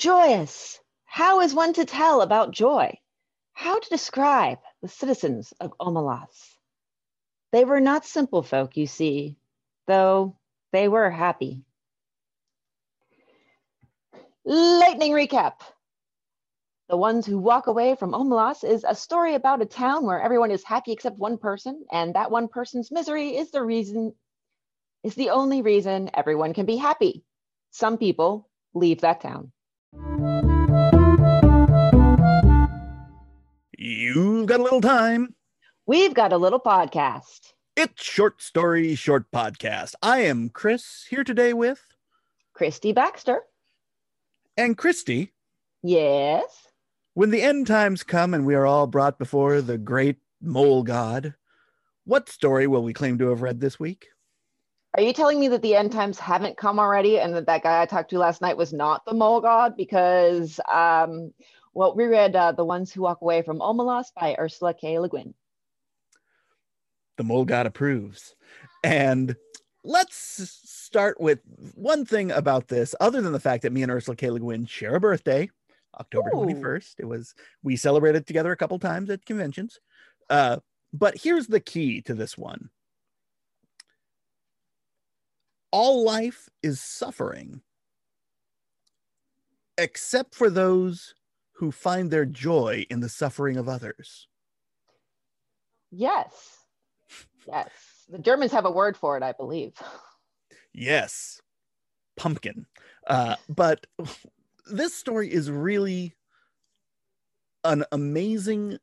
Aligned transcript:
Joyous! 0.00 0.80
How 1.04 1.42
is 1.42 1.52
one 1.52 1.74
to 1.74 1.84
tell 1.84 2.22
about 2.22 2.52
joy? 2.52 2.98
How 3.52 3.78
to 3.78 3.90
describe 3.90 4.56
the 4.80 4.88
citizens 4.88 5.52
of 5.60 5.74
Omelas? 5.78 6.54
They 7.52 7.66
were 7.66 7.80
not 7.80 8.06
simple 8.06 8.42
folk, 8.42 8.78
you 8.78 8.86
see, 8.86 9.36
though 9.86 10.38
they 10.72 10.88
were 10.88 11.10
happy. 11.10 11.60
Lightning 14.46 15.12
recap. 15.12 15.60
The 16.88 16.96
Ones 16.96 17.26
Who 17.26 17.38
Walk 17.38 17.66
Away 17.66 17.94
from 17.94 18.12
Omelas 18.12 18.64
is 18.64 18.86
a 18.88 18.94
story 18.94 19.34
about 19.34 19.60
a 19.60 19.66
town 19.66 20.06
where 20.06 20.22
everyone 20.22 20.50
is 20.50 20.64
happy 20.64 20.92
except 20.92 21.18
one 21.18 21.36
person, 21.36 21.84
and 21.92 22.14
that 22.14 22.30
one 22.30 22.48
person's 22.48 22.90
misery 22.90 23.36
is 23.36 23.50
the 23.50 23.62
reason, 23.62 24.14
is 25.04 25.14
the 25.14 25.28
only 25.28 25.60
reason 25.60 26.08
everyone 26.14 26.54
can 26.54 26.64
be 26.64 26.76
happy. 26.76 27.22
Some 27.70 27.98
people 27.98 28.48
leave 28.72 29.02
that 29.02 29.20
town. 29.20 29.52
You've 33.76 34.46
got 34.46 34.60
a 34.60 34.62
little 34.62 34.80
time. 34.80 35.34
We've 35.86 36.14
got 36.14 36.32
a 36.32 36.36
little 36.36 36.60
podcast. 36.60 37.52
It's 37.76 38.02
Short 38.02 38.40
Story 38.40 38.94
Short 38.94 39.30
Podcast. 39.32 39.94
I 40.02 40.20
am 40.20 40.50
Chris 40.50 41.06
here 41.10 41.24
today 41.24 41.52
with 41.52 41.80
Christy 42.54 42.92
Baxter. 42.92 43.42
and 44.56 44.76
Christy. 44.76 45.32
Yes. 45.82 46.44
When 47.14 47.30
the 47.30 47.42
end 47.42 47.66
times 47.66 48.02
come 48.02 48.34
and 48.34 48.46
we 48.46 48.54
are 48.54 48.66
all 48.66 48.86
brought 48.86 49.18
before 49.18 49.60
the 49.60 49.78
great 49.78 50.18
mole 50.40 50.82
god, 50.82 51.34
what 52.04 52.28
story 52.28 52.66
will 52.66 52.82
we 52.82 52.92
claim 52.92 53.18
to 53.18 53.28
have 53.30 53.42
read 53.42 53.60
this 53.60 53.80
week? 53.80 54.08
Are 54.96 55.02
you 55.02 55.12
telling 55.12 55.38
me 55.38 55.48
that 55.48 55.62
the 55.62 55.76
end 55.76 55.92
times 55.92 56.18
haven't 56.18 56.56
come 56.56 56.80
already 56.80 57.20
and 57.20 57.34
that 57.34 57.46
that 57.46 57.62
guy 57.62 57.80
I 57.80 57.86
talked 57.86 58.10
to 58.10 58.18
last 58.18 58.40
night 58.40 58.56
was 58.56 58.72
not 58.72 59.04
the 59.04 59.14
mole 59.14 59.40
god? 59.40 59.76
Because, 59.76 60.58
um, 60.72 61.32
well, 61.74 61.94
we 61.94 62.06
read 62.06 62.34
uh, 62.34 62.52
The 62.52 62.64
Ones 62.64 62.92
Who 62.92 63.02
Walk 63.02 63.20
Away 63.20 63.42
from 63.42 63.60
Omelas 63.60 64.06
by 64.18 64.34
Ursula 64.36 64.74
K. 64.74 64.98
Le 64.98 65.08
Guin. 65.08 65.32
The 67.18 67.24
mole 67.24 67.44
god 67.44 67.66
approves. 67.66 68.34
And 68.82 69.36
let's 69.84 70.16
start 70.16 71.20
with 71.20 71.38
one 71.74 72.04
thing 72.04 72.32
about 72.32 72.66
this, 72.66 72.96
other 73.00 73.20
than 73.20 73.32
the 73.32 73.38
fact 73.38 73.62
that 73.62 73.72
me 73.72 73.84
and 73.84 73.92
Ursula 73.92 74.16
K. 74.16 74.30
Le 74.30 74.40
Guin 74.40 74.66
share 74.66 74.96
a 74.96 75.00
birthday, 75.00 75.48
October 76.00 76.30
Ooh. 76.34 76.38
21st. 76.38 76.94
It 76.98 77.04
was, 77.04 77.34
we 77.62 77.76
celebrated 77.76 78.26
together 78.26 78.50
a 78.50 78.56
couple 78.56 78.80
times 78.80 79.08
at 79.08 79.24
conventions. 79.24 79.78
Uh, 80.28 80.56
but 80.92 81.16
here's 81.16 81.46
the 81.46 81.60
key 81.60 82.02
to 82.02 82.14
this 82.14 82.36
one 82.36 82.70
all 85.70 86.04
life 86.04 86.48
is 86.62 86.80
suffering, 86.80 87.62
except 89.78 90.34
for 90.34 90.50
those 90.50 91.14
who 91.54 91.70
find 91.70 92.10
their 92.10 92.24
joy 92.24 92.86
in 92.90 93.00
the 93.00 93.08
suffering 93.08 93.56
of 93.56 93.68
others. 93.68 94.28
Yes. 95.90 96.58
Yes. 97.46 97.70
The 98.08 98.18
Germans 98.18 98.52
have 98.52 98.64
a 98.64 98.70
word 98.70 98.96
for 98.96 99.16
it, 99.16 99.22
I 99.22 99.32
believe. 99.32 99.74
Yes, 100.72 101.40
pumpkin. 102.16 102.66
Uh, 103.06 103.36
but 103.48 103.86
this 104.66 104.94
story 104.94 105.32
is 105.32 105.50
really 105.50 106.14
an 107.64 107.84
amazing 107.92 108.78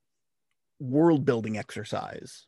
world 0.79 1.25
building 1.25 1.57
exercise. 1.57 2.45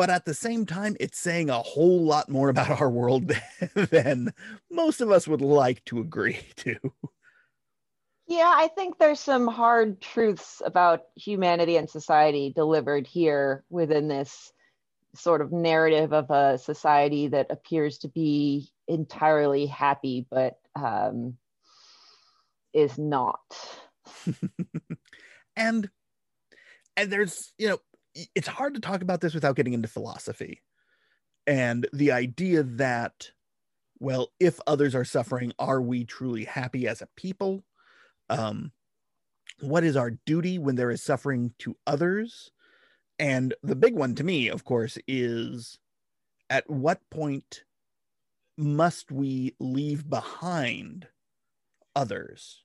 But 0.00 0.08
at 0.08 0.24
the 0.24 0.32
same 0.32 0.64
time, 0.64 0.96
it's 0.98 1.18
saying 1.18 1.50
a 1.50 1.58
whole 1.58 2.02
lot 2.02 2.30
more 2.30 2.48
about 2.48 2.80
our 2.80 2.88
world 2.88 3.32
than 3.74 4.32
most 4.70 5.02
of 5.02 5.10
us 5.10 5.28
would 5.28 5.42
like 5.42 5.84
to 5.84 6.00
agree 6.00 6.38
to. 6.56 6.76
Yeah, 8.26 8.50
I 8.50 8.68
think 8.68 8.96
there's 8.96 9.20
some 9.20 9.46
hard 9.46 10.00
truths 10.00 10.62
about 10.64 11.02
humanity 11.16 11.76
and 11.76 11.90
society 11.90 12.50
delivered 12.56 13.06
here 13.06 13.62
within 13.68 14.08
this 14.08 14.54
sort 15.14 15.42
of 15.42 15.52
narrative 15.52 16.14
of 16.14 16.30
a 16.30 16.56
society 16.56 17.28
that 17.28 17.48
appears 17.50 17.98
to 17.98 18.08
be 18.08 18.72
entirely 18.88 19.66
happy, 19.66 20.26
but 20.30 20.58
um, 20.76 21.36
is 22.72 22.96
not. 22.96 23.38
and 25.56 25.90
and 26.96 27.12
there's 27.12 27.52
you 27.58 27.68
know 27.68 27.78
it's 28.34 28.48
hard 28.48 28.74
to 28.74 28.80
talk 28.80 29.02
about 29.02 29.20
this 29.20 29.34
without 29.34 29.56
getting 29.56 29.72
into 29.72 29.88
philosophy. 29.88 30.62
And 31.46 31.86
the 31.92 32.12
idea 32.12 32.62
that 32.62 33.30
well 33.98 34.32
if 34.40 34.60
others 34.66 34.94
are 34.94 35.04
suffering 35.04 35.52
are 35.58 35.80
we 35.80 36.04
truly 36.04 36.44
happy 36.44 36.86
as 36.86 37.02
a 37.02 37.08
people? 37.16 37.64
Um 38.28 38.72
what 39.60 39.84
is 39.84 39.96
our 39.96 40.12
duty 40.24 40.58
when 40.58 40.76
there 40.76 40.90
is 40.90 41.02
suffering 41.02 41.52
to 41.58 41.76
others? 41.86 42.50
And 43.18 43.54
the 43.62 43.76
big 43.76 43.94
one 43.94 44.14
to 44.16 44.24
me 44.24 44.48
of 44.48 44.64
course 44.64 44.98
is 45.06 45.78
at 46.48 46.68
what 46.68 47.00
point 47.10 47.64
must 48.56 49.10
we 49.10 49.54
leave 49.58 50.08
behind 50.08 51.08
others 51.96 52.62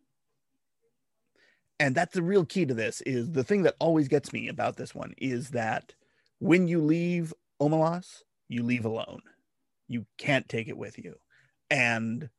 and 1.80 1.96
that's 1.96 2.14
the 2.14 2.22
real 2.22 2.46
key 2.46 2.66
to 2.66 2.74
this 2.74 3.02
is 3.02 3.32
the 3.32 3.44
thing 3.44 3.64
that 3.64 3.76
always 3.80 4.08
gets 4.08 4.32
me 4.32 4.48
about 4.48 4.78
this 4.78 4.96
one 4.96 5.14
is 5.18 5.50
that 5.50 5.94
when 6.40 6.68
you 6.68 6.82
leave 6.82 7.34
omelas 7.62 8.22
you 8.48 8.64
leave 8.64 8.86
alone. 8.86 9.22
You 9.88 10.06
can't 10.18 10.48
take 10.48 10.68
it 10.68 10.78
with 10.78 10.98
you. 10.98 11.16
And 11.70 12.30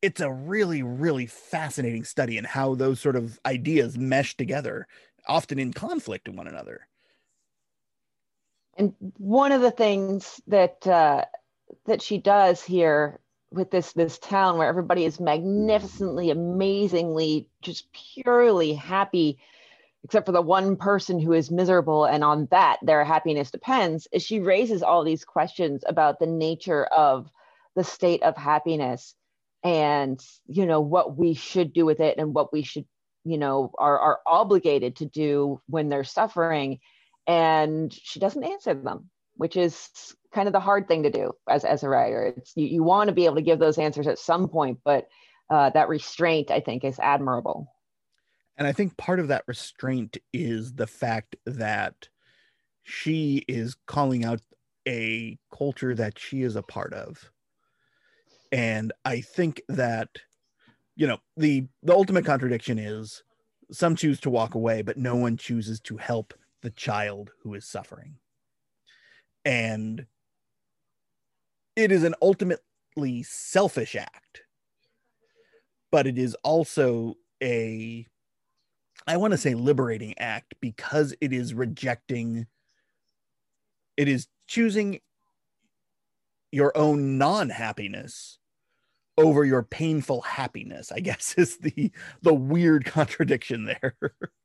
it's 0.00 0.20
a 0.20 0.30
really 0.30 0.82
really 0.82 1.26
fascinating 1.26 2.04
study 2.04 2.38
in 2.38 2.44
how 2.44 2.76
those 2.76 3.00
sort 3.00 3.16
of 3.16 3.40
ideas 3.44 3.98
mesh 3.98 4.36
together 4.36 4.86
often 5.26 5.58
in 5.58 5.72
conflict 5.72 6.28
with 6.28 6.36
one 6.36 6.46
another. 6.46 6.86
And 8.76 8.94
one 9.16 9.50
of 9.50 9.60
the 9.60 9.72
things 9.72 10.40
that 10.46 10.86
uh, 10.86 11.24
that 11.86 12.00
she 12.00 12.18
does 12.18 12.62
here 12.62 13.20
with 13.50 13.70
this 13.70 13.92
this 13.92 14.18
town 14.18 14.58
where 14.58 14.68
everybody 14.68 15.04
is 15.04 15.20
magnificently, 15.20 16.30
amazingly, 16.30 17.48
just 17.62 17.86
purely 17.92 18.74
happy, 18.74 19.38
except 20.04 20.26
for 20.26 20.32
the 20.32 20.42
one 20.42 20.76
person 20.76 21.18
who 21.18 21.32
is 21.32 21.50
miserable, 21.50 22.04
and 22.04 22.22
on 22.24 22.46
that 22.50 22.78
their 22.82 23.04
happiness 23.04 23.50
depends. 23.50 24.06
Is 24.12 24.22
she 24.22 24.40
raises 24.40 24.82
all 24.82 25.04
these 25.04 25.24
questions 25.24 25.82
about 25.86 26.18
the 26.18 26.26
nature 26.26 26.84
of 26.86 27.30
the 27.74 27.84
state 27.84 28.22
of 28.22 28.36
happiness, 28.36 29.14
and 29.64 30.20
you 30.46 30.66
know 30.66 30.80
what 30.80 31.16
we 31.16 31.34
should 31.34 31.72
do 31.72 31.86
with 31.86 32.00
it, 32.00 32.18
and 32.18 32.34
what 32.34 32.52
we 32.52 32.62
should 32.62 32.86
you 33.24 33.38
know 33.38 33.72
are 33.78 33.98
are 33.98 34.20
obligated 34.26 34.96
to 34.96 35.06
do 35.06 35.60
when 35.68 35.88
they're 35.88 36.04
suffering 36.04 36.78
and 37.26 37.92
she 37.92 38.18
doesn't 38.18 38.44
answer 38.44 38.74
them 38.74 39.10
which 39.38 39.56
is 39.56 39.88
kind 40.34 40.46
of 40.46 40.52
the 40.52 40.60
hard 40.60 40.86
thing 40.86 41.04
to 41.04 41.10
do 41.10 41.32
as, 41.48 41.64
as 41.64 41.82
a 41.82 41.88
writer 41.88 42.34
it's 42.36 42.52
you, 42.54 42.66
you 42.66 42.82
want 42.82 43.08
to 43.08 43.14
be 43.14 43.24
able 43.24 43.36
to 43.36 43.42
give 43.42 43.58
those 43.58 43.78
answers 43.78 44.06
at 44.06 44.18
some 44.18 44.48
point 44.48 44.78
but 44.84 45.08
uh, 45.48 45.70
that 45.70 45.88
restraint 45.88 46.50
i 46.50 46.60
think 46.60 46.84
is 46.84 46.98
admirable. 46.98 47.72
And 48.58 48.66
i 48.66 48.72
think 48.72 48.96
part 48.98 49.20
of 49.20 49.28
that 49.28 49.44
restraint 49.46 50.18
is 50.32 50.74
the 50.74 50.86
fact 50.86 51.36
that 51.46 52.08
she 52.82 53.44
is 53.48 53.76
calling 53.86 54.24
out 54.24 54.40
a 54.86 55.38
culture 55.54 55.94
that 55.94 56.18
she 56.18 56.42
is 56.42 56.56
a 56.56 56.62
part 56.62 56.92
of. 56.92 57.30
And 58.52 58.92
i 59.04 59.20
think 59.20 59.62
that 59.68 60.08
you 60.96 61.06
know 61.06 61.18
the 61.36 61.66
the 61.82 61.94
ultimate 61.94 62.26
contradiction 62.26 62.78
is 62.78 63.22
some 63.70 63.94
choose 63.94 64.20
to 64.20 64.30
walk 64.30 64.54
away 64.54 64.82
but 64.82 64.96
no 64.96 65.14
one 65.14 65.36
chooses 65.36 65.80
to 65.80 65.96
help 65.96 66.34
the 66.62 66.70
child 66.70 67.30
who 67.42 67.54
is 67.54 67.64
suffering 67.64 68.16
and 69.48 70.04
it 71.74 71.90
is 71.90 72.04
an 72.04 72.14
ultimately 72.20 73.22
selfish 73.22 73.96
act 73.96 74.42
but 75.90 76.06
it 76.06 76.18
is 76.18 76.34
also 76.44 77.14
a 77.42 78.06
i 79.06 79.16
want 79.16 79.32
to 79.32 79.38
say 79.38 79.54
liberating 79.54 80.12
act 80.18 80.54
because 80.60 81.14
it 81.22 81.32
is 81.32 81.54
rejecting 81.54 82.46
it 83.96 84.06
is 84.06 84.28
choosing 84.46 85.00
your 86.52 86.76
own 86.76 87.16
non-happiness 87.16 88.38
over 89.16 89.46
your 89.46 89.62
painful 89.62 90.20
happiness 90.20 90.92
i 90.92 91.00
guess 91.00 91.34
is 91.38 91.56
the 91.56 91.90
the 92.20 92.34
weird 92.34 92.84
contradiction 92.84 93.64
there 93.64 93.96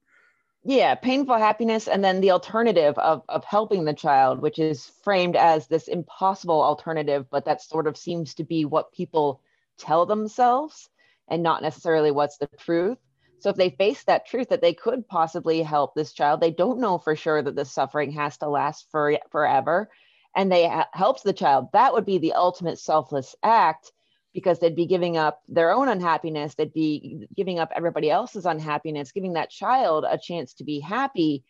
yeah 0.66 0.96
painful 0.96 1.38
happiness 1.38 1.88
and 1.88 2.04
then 2.04 2.22
the 2.22 2.32
alternative 2.32 2.98
of 2.98 3.22
of 3.28 3.44
helping 3.44 3.84
the 3.84 3.94
child 3.94 4.42
which 4.42 4.60
is 4.60 4.92
framed 5.04 5.36
as 5.36 5.68
this 5.68 5.88
impossible 5.88 6.62
alternative 6.62 7.26
but 7.30 7.46
that 7.46 7.62
sort 7.62 7.88
of 7.88 7.98
seems 7.98 8.34
to 8.34 8.44
be 8.44 8.66
what 8.66 8.94
people 8.94 9.42
tell 9.78 10.06
themselves 10.06 10.90
and 11.28 11.44
not 11.44 11.62
necessarily 11.62 12.12
what's 12.12 12.38
the 12.38 12.50
truth. 12.58 12.98
So 13.40 13.50
if 13.50 13.58
they 13.58 13.72
face 13.72 14.04
that 14.06 14.26
truth 14.26 14.50
that 14.50 14.62
they 14.62 14.74
could 14.74 15.08
possibly 15.08 15.62
help 15.62 15.94
this 15.94 16.14
child 16.14 16.40
they 16.40 16.52
don't 16.52 16.80
know 16.80 16.98
for 16.98 17.16
sure 17.16 17.42
that 17.42 17.56
the 17.56 17.66
suffering 17.66 18.12
has 18.12 18.38
to 18.38 18.50
last 18.50 18.88
for 18.92 19.18
forever 19.32 19.90
and 20.36 20.52
they 20.52 20.68
ha- 20.68 20.88
helps 20.94 21.22
the 21.22 21.34
child. 21.34 21.68
That 21.74 21.94
would 21.94 22.06
be 22.06 22.18
the 22.18 22.34
ultimate 22.34 22.80
selfless 22.80 23.36
act 23.44 23.92
because 24.34 24.60
they'd 24.60 24.76
be 24.76 24.86
giving 24.86 25.18
up 25.18 25.42
their 25.48 25.72
own 25.72 25.88
unhappiness 25.90 26.56
they'd 26.56 26.74
be 26.74 27.28
giving 27.36 27.60
up 27.60 27.72
everybody 27.76 28.10
else's 28.10 28.46
unhappiness 28.46 29.12
giving 29.12 29.34
that 29.34 29.50
child 29.50 30.06
a 30.10 30.18
chance 30.18 30.56
to 30.56 30.64
be 30.64 30.80
happy. 30.80 31.44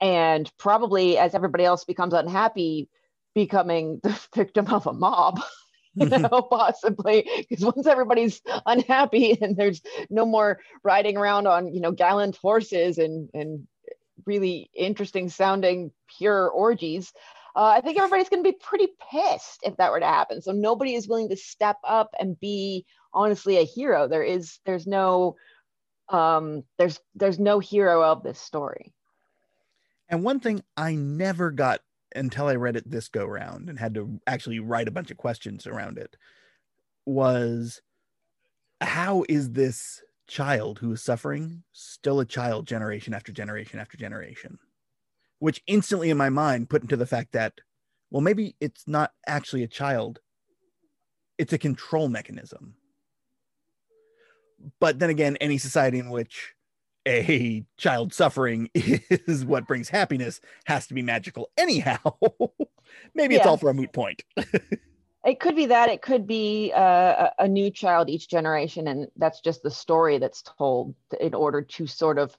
And 0.00 0.50
probably 0.58 1.18
as 1.18 1.34
everybody 1.34 1.64
else 1.64 1.84
becomes 1.84 2.14
unhappy 2.14 2.88
becoming 3.34 4.00
the 4.02 4.18
victim 4.34 4.66
of 4.66 4.86
a 4.86 4.92
mob 4.92 5.40
you 5.94 6.06
know 6.18 6.42
possibly. 6.42 7.28
Because 7.48 7.64
once 7.64 7.86
everybody's 7.86 8.40
unhappy 8.66 9.38
and 9.40 9.56
there's 9.56 9.82
no 10.10 10.26
more 10.26 10.60
riding 10.82 11.16
around 11.16 11.46
on 11.46 11.72
you 11.74 11.80
know 11.80 11.92
gallant 11.92 12.36
horses 12.36 12.98
and 12.98 13.28
and 13.34 13.66
really 14.26 14.70
interesting 14.74 15.28
sounding 15.28 15.92
pure 16.18 16.48
orgies 16.48 17.12
uh, 17.56 17.74
I 17.76 17.80
think 17.80 17.98
everybody's 17.98 18.28
going 18.28 18.42
to 18.42 18.50
be 18.50 18.58
pretty 18.60 18.88
pissed 19.10 19.60
if 19.62 19.76
that 19.76 19.90
were 19.90 20.00
to 20.00 20.06
happen. 20.06 20.42
So 20.42 20.52
nobody 20.52 20.94
is 20.94 21.08
willing 21.08 21.28
to 21.30 21.36
step 21.36 21.76
up 21.84 22.10
and 22.18 22.38
be 22.38 22.86
honestly 23.12 23.58
a 23.58 23.64
hero. 23.64 24.08
There 24.08 24.22
is 24.22 24.58
there's 24.64 24.86
no 24.86 25.36
um, 26.08 26.64
there's 26.78 27.00
there's 27.14 27.38
no 27.38 27.58
hero 27.58 28.02
of 28.02 28.22
this 28.22 28.38
story. 28.38 28.92
And 30.08 30.24
one 30.24 30.40
thing 30.40 30.62
I 30.76 30.94
never 30.94 31.50
got 31.50 31.80
until 32.16 32.46
I 32.46 32.54
read 32.54 32.76
it 32.76 32.90
this 32.90 33.08
go 33.08 33.26
round 33.26 33.68
and 33.68 33.78
had 33.78 33.94
to 33.94 34.20
actually 34.26 34.60
write 34.60 34.88
a 34.88 34.92
bunch 34.92 35.10
of 35.10 35.18
questions 35.18 35.66
around 35.66 35.98
it 35.98 36.16
was 37.04 37.82
how 38.80 39.24
is 39.28 39.52
this 39.52 40.02
child 40.26 40.78
who 40.78 40.92
is 40.92 41.02
suffering 41.02 41.62
still 41.72 42.20
a 42.20 42.24
child 42.24 42.66
generation 42.66 43.12
after 43.12 43.32
generation 43.32 43.78
after 43.78 43.96
generation? 43.96 44.58
Which 45.38 45.62
instantly 45.66 46.10
in 46.10 46.16
my 46.16 46.28
mind 46.28 46.68
put 46.68 46.82
into 46.82 46.96
the 46.96 47.06
fact 47.06 47.32
that, 47.32 47.54
well, 48.10 48.20
maybe 48.20 48.56
it's 48.60 48.86
not 48.86 49.12
actually 49.26 49.62
a 49.62 49.68
child, 49.68 50.20
it's 51.36 51.52
a 51.52 51.58
control 51.58 52.08
mechanism. 52.08 52.74
But 54.80 54.98
then 54.98 55.10
again, 55.10 55.36
any 55.36 55.58
society 55.58 55.98
in 55.98 56.10
which 56.10 56.54
a 57.06 57.64
child 57.76 58.12
suffering 58.12 58.70
is 58.74 59.44
what 59.44 59.66
brings 59.66 59.88
happiness 59.88 60.40
has 60.66 60.86
to 60.88 60.94
be 60.94 61.02
magical 61.02 61.50
anyhow. 61.56 61.98
maybe 63.14 63.34
yeah. 63.34 63.40
it's 63.40 63.46
all 63.46 63.56
for 63.56 63.70
a 63.70 63.74
moot 63.74 63.92
point. 63.92 64.22
it 65.24 65.40
could 65.40 65.56
be 65.56 65.66
that 65.66 65.88
it 65.88 66.02
could 66.02 66.26
be 66.26 66.72
uh, 66.74 67.30
a 67.38 67.48
new 67.48 67.70
child 67.70 68.08
each 68.08 68.28
generation 68.28 68.88
and 68.88 69.08
that's 69.16 69.40
just 69.40 69.62
the 69.62 69.70
story 69.70 70.18
that's 70.18 70.42
told 70.42 70.94
in 71.20 71.34
order 71.34 71.62
to 71.62 71.86
sort 71.86 72.18
of 72.18 72.36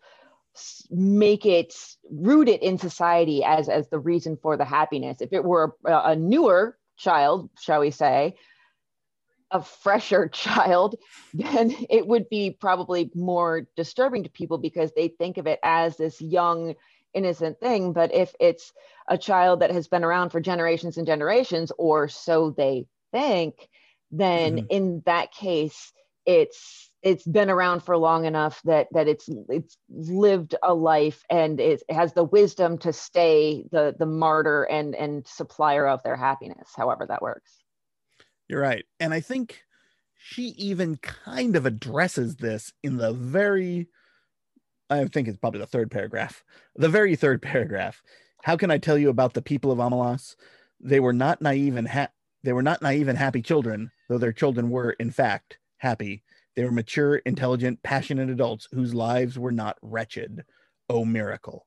make 0.89 1.45
it 1.45 1.73
root 2.11 2.49
it 2.49 2.61
in 2.61 2.77
society 2.77 3.43
as 3.43 3.69
as 3.69 3.87
the 3.89 3.99
reason 3.99 4.37
for 4.41 4.57
the 4.57 4.65
happiness 4.65 5.21
if 5.21 5.31
it 5.31 5.43
were 5.43 5.75
a, 5.85 6.01
a 6.05 6.15
newer 6.15 6.77
child 6.97 7.49
shall 7.59 7.79
we 7.79 7.91
say 7.91 8.35
a 9.51 9.61
fresher 9.61 10.27
child 10.33 10.95
then 11.33 11.73
it 11.89 12.05
would 12.05 12.27
be 12.29 12.51
probably 12.51 13.09
more 13.13 13.67
disturbing 13.75 14.23
to 14.23 14.29
people 14.29 14.57
because 14.57 14.91
they 14.95 15.07
think 15.07 15.37
of 15.37 15.47
it 15.47 15.59
as 15.63 15.97
this 15.97 16.21
young 16.21 16.75
innocent 17.13 17.59
thing 17.59 17.93
but 17.93 18.13
if 18.13 18.33
it's 18.39 18.71
a 19.07 19.17
child 19.17 19.61
that 19.61 19.71
has 19.71 19.87
been 19.87 20.03
around 20.03 20.29
for 20.29 20.39
generations 20.39 20.97
and 20.97 21.07
generations 21.07 21.71
or 21.77 22.07
so 22.07 22.51
they 22.51 22.85
think 23.11 23.69
then 24.11 24.57
mm-hmm. 24.57 24.65
in 24.69 25.03
that 25.05 25.31
case 25.31 25.91
it's 26.25 26.88
it's 27.01 27.25
been 27.25 27.49
around 27.49 27.81
for 27.81 27.97
long 27.97 28.25
enough 28.25 28.61
that 28.65 28.87
that 28.91 29.07
it's 29.07 29.29
it's 29.49 29.77
lived 29.89 30.55
a 30.63 30.73
life 30.73 31.23
and 31.29 31.59
it 31.59 31.81
has 31.89 32.13
the 32.13 32.23
wisdom 32.23 32.77
to 32.79 32.91
stay 32.91 33.63
the 33.71 33.95
the 33.97 34.05
martyr 34.05 34.63
and 34.63 34.95
and 34.95 35.25
supplier 35.27 35.87
of 35.87 36.03
their 36.03 36.17
happiness 36.17 36.69
however 36.75 37.05
that 37.07 37.21
works. 37.21 37.57
You're 38.47 38.61
right. 38.61 38.85
And 38.99 39.13
i 39.13 39.19
think 39.19 39.61
she 40.21 40.49
even 40.57 40.97
kind 40.97 41.55
of 41.55 41.65
addresses 41.65 42.35
this 42.37 42.73
in 42.83 42.97
the 42.97 43.13
very 43.13 43.87
i 44.89 45.05
think 45.05 45.27
it's 45.27 45.37
probably 45.37 45.61
the 45.61 45.67
third 45.67 45.89
paragraph 45.89 46.43
the 46.75 46.89
very 46.89 47.15
third 47.15 47.41
paragraph. 47.41 48.01
How 48.43 48.57
can 48.57 48.71
i 48.71 48.77
tell 48.77 48.97
you 48.97 49.09
about 49.09 49.33
the 49.33 49.41
people 49.41 49.71
of 49.71 49.79
Omelas 49.79 50.35
they 50.81 50.99
were 50.99 51.13
not 51.13 51.41
naive 51.41 51.75
and 51.75 51.87
ha- 51.87 52.11
they 52.43 52.53
were 52.53 52.63
not 52.63 52.81
naive 52.81 53.07
and 53.07 53.17
happy 53.17 53.41
children 53.41 53.91
though 54.09 54.17
their 54.17 54.33
children 54.33 54.69
were 54.69 54.91
in 54.91 55.11
fact 55.11 55.59
happy 55.77 56.23
they 56.59 56.65
were 56.65 56.71
mature, 56.71 57.15
intelligent, 57.15 57.81
passionate 57.83 58.29
adults 58.29 58.67
whose 58.73 58.93
lives 58.93 59.39
were 59.39 59.53
not 59.53 59.77
wretched. 59.81 60.43
Oh, 60.89 61.05
miracle. 61.05 61.65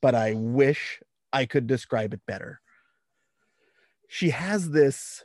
But 0.00 0.14
I 0.14 0.32
wish 0.32 1.02
I 1.30 1.44
could 1.44 1.66
describe 1.66 2.14
it 2.14 2.24
better. 2.26 2.62
She 4.08 4.30
has 4.30 4.70
this 4.70 5.22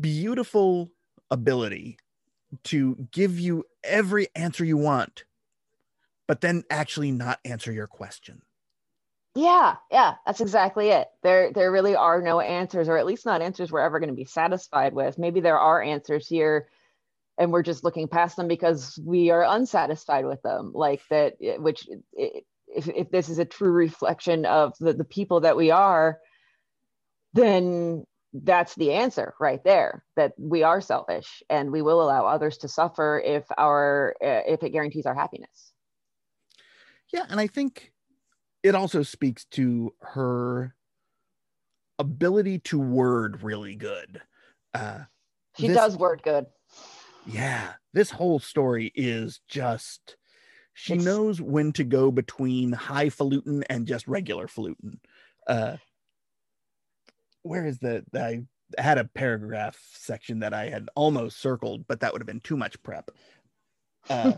beautiful 0.00 0.90
ability 1.30 1.98
to 2.64 3.06
give 3.12 3.38
you 3.38 3.62
every 3.84 4.26
answer 4.34 4.64
you 4.64 4.76
want, 4.76 5.22
but 6.26 6.40
then 6.40 6.64
actually 6.70 7.12
not 7.12 7.38
answer 7.44 7.70
your 7.70 7.86
question. 7.86 8.42
Yeah, 9.36 9.76
yeah, 9.92 10.14
that's 10.26 10.40
exactly 10.40 10.88
it. 10.88 11.06
There 11.22 11.52
there 11.52 11.70
really 11.70 11.94
are 11.94 12.20
no 12.20 12.40
answers, 12.40 12.88
or 12.88 12.98
at 12.98 13.06
least 13.06 13.24
not 13.24 13.42
answers 13.42 13.70
we're 13.70 13.78
ever 13.78 14.00
going 14.00 14.10
to 14.10 14.16
be 14.16 14.24
satisfied 14.24 14.92
with. 14.92 15.18
Maybe 15.18 15.38
there 15.38 15.60
are 15.60 15.80
answers 15.80 16.26
here 16.26 16.66
and 17.38 17.52
we're 17.52 17.62
just 17.62 17.84
looking 17.84 18.08
past 18.08 18.36
them 18.36 18.48
because 18.48 18.98
we 19.04 19.30
are 19.30 19.44
unsatisfied 19.44 20.26
with 20.26 20.40
them 20.42 20.72
like 20.74 21.02
that 21.10 21.34
eh, 21.42 21.56
which 21.56 21.88
eh, 22.18 22.40
if, 22.68 22.88
if 22.88 23.10
this 23.10 23.28
is 23.28 23.38
a 23.38 23.44
true 23.44 23.70
reflection 23.70 24.46
of 24.46 24.74
the, 24.80 24.92
the 24.92 25.04
people 25.04 25.40
that 25.40 25.56
we 25.56 25.70
are 25.70 26.18
then 27.32 28.04
that's 28.32 28.74
the 28.74 28.92
answer 28.92 29.34
right 29.38 29.62
there 29.64 30.04
that 30.16 30.32
we 30.38 30.62
are 30.62 30.80
selfish 30.80 31.42
and 31.48 31.70
we 31.70 31.82
will 31.82 32.02
allow 32.02 32.26
others 32.26 32.58
to 32.58 32.68
suffer 32.68 33.22
if 33.24 33.44
our 33.58 34.14
eh, 34.20 34.42
if 34.46 34.62
it 34.62 34.70
guarantees 34.70 35.06
our 35.06 35.14
happiness. 35.14 35.72
Yeah 37.12 37.26
and 37.28 37.38
i 37.38 37.46
think 37.46 37.92
it 38.62 38.74
also 38.74 39.02
speaks 39.02 39.44
to 39.44 39.94
her 40.00 40.74
ability 41.98 42.58
to 42.58 42.80
word 42.80 43.42
really 43.42 43.76
good. 43.76 44.20
Uh 44.72 45.00
she 45.56 45.68
this, 45.68 45.76
does 45.76 45.96
word 45.96 46.22
good 46.24 46.46
yeah 47.26 47.72
this 47.92 48.10
whole 48.10 48.38
story 48.38 48.92
is 48.94 49.40
just 49.48 50.16
she 50.74 50.94
it's, 50.94 51.04
knows 51.04 51.40
when 51.40 51.72
to 51.72 51.84
go 51.84 52.10
between 52.10 52.72
highfalutin 52.72 53.64
and 53.70 53.86
just 53.86 54.06
regular 54.06 54.46
falutin 54.46 54.98
uh 55.46 55.76
where 57.42 57.66
is 57.66 57.78
the 57.78 58.04
i 58.14 58.42
had 58.80 58.98
a 58.98 59.04
paragraph 59.04 59.78
section 59.92 60.40
that 60.40 60.52
i 60.52 60.68
had 60.68 60.88
almost 60.94 61.40
circled 61.40 61.86
but 61.86 62.00
that 62.00 62.12
would 62.12 62.20
have 62.20 62.26
been 62.26 62.40
too 62.40 62.56
much 62.56 62.82
prep. 62.82 63.10
Uh, 64.10 64.32